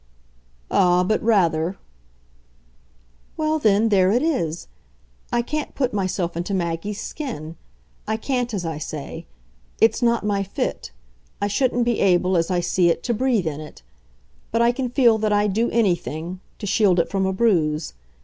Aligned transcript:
"Ah, 0.71 1.03
but 1.03 1.21
rather!" 1.21 1.77
"Well 3.37 3.59
then, 3.59 3.89
there 3.89 4.09
it 4.11 4.23
is. 4.23 4.67
I 5.31 5.43
can't 5.43 5.75
put 5.75 5.93
myself 5.93 6.35
into 6.35 6.55
Maggie's 6.55 6.99
skin 6.99 7.55
I 8.07 8.17
can't, 8.17 8.51
as 8.51 8.65
I 8.65 8.79
say. 8.79 9.27
It's 9.79 10.01
not 10.01 10.25
my 10.25 10.41
fit 10.41 10.89
I 11.39 11.45
shouldn't 11.45 11.85
be 11.85 11.99
able, 11.99 12.35
as 12.35 12.49
I 12.49 12.61
see 12.61 12.89
it, 12.89 13.03
to 13.03 13.13
breathe 13.13 13.45
in 13.45 13.61
it. 13.61 13.83
But 14.51 14.63
I 14.63 14.71
can 14.71 14.89
feel 14.89 15.19
that 15.19 15.31
I'd 15.31 15.53
do 15.53 15.69
anything 15.69 16.39
to 16.57 16.65
shield 16.65 16.99
it 16.99 17.09
from 17.11 17.27
a 17.27 17.31
bruise. 17.31 17.93